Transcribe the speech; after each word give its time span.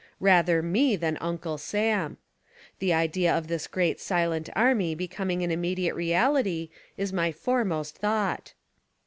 Rather 0.19 0.63
me 0.63 0.95
than 0.95 1.15
UNCLE 1.21 1.59
SAM. 1.59 2.17
The 2.79 2.91
idea 2.91 3.37
of 3.37 3.47
this 3.47 3.67
great 3.67 3.99
"silent 3.99 4.49
army" 4.55 4.95
becoming 4.95 5.43
an 5.43 5.51
immediate 5.51 5.93
reality 5.93 6.71
is 6.97 7.13
my 7.13 7.31
foremost 7.31 7.99
thought. 7.99 8.55